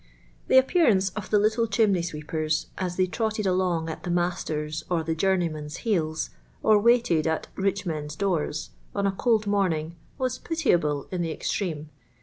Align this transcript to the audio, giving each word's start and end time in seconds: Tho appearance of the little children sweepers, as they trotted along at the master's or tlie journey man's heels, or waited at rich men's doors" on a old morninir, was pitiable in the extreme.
Tho 0.47 0.57
appearance 0.57 1.11
of 1.11 1.29
the 1.29 1.37
little 1.37 1.67
children 1.67 2.01
sweepers, 2.01 2.65
as 2.79 2.95
they 2.97 3.05
trotted 3.05 3.45
along 3.45 3.87
at 3.87 4.01
the 4.01 4.09
master's 4.09 4.83
or 4.89 5.03
tlie 5.03 5.15
journey 5.15 5.47
man's 5.47 5.77
heels, 5.85 6.31
or 6.63 6.79
waited 6.79 7.27
at 7.27 7.49
rich 7.55 7.85
men's 7.85 8.15
doors" 8.15 8.71
on 8.95 9.05
a 9.05 9.15
old 9.23 9.45
morninir, 9.45 9.91
was 10.17 10.39
pitiable 10.39 11.07
in 11.11 11.21
the 11.21 11.31
extreme. 11.31 11.91